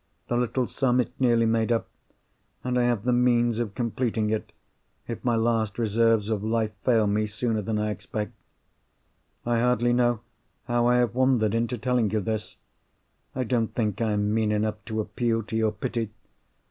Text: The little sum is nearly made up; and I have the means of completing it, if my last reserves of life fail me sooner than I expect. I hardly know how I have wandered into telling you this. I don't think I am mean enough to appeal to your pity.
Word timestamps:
The 0.29 0.35
little 0.35 0.65
sum 0.65 0.99
is 0.99 1.11
nearly 1.19 1.45
made 1.45 1.71
up; 1.71 1.87
and 2.63 2.75
I 2.79 2.85
have 2.85 3.03
the 3.03 3.13
means 3.13 3.59
of 3.59 3.75
completing 3.75 4.31
it, 4.31 4.51
if 5.07 5.23
my 5.23 5.35
last 5.35 5.77
reserves 5.77 6.31
of 6.31 6.43
life 6.43 6.71
fail 6.83 7.05
me 7.05 7.27
sooner 7.27 7.61
than 7.61 7.77
I 7.77 7.91
expect. 7.91 8.31
I 9.45 9.59
hardly 9.59 9.93
know 9.93 10.21
how 10.63 10.87
I 10.87 10.95
have 10.95 11.13
wandered 11.13 11.53
into 11.53 11.77
telling 11.77 12.09
you 12.09 12.19
this. 12.19 12.55
I 13.35 13.43
don't 13.43 13.75
think 13.75 14.01
I 14.01 14.13
am 14.13 14.33
mean 14.33 14.51
enough 14.51 14.83
to 14.85 15.01
appeal 15.01 15.43
to 15.43 15.55
your 15.55 15.71
pity. 15.71 16.09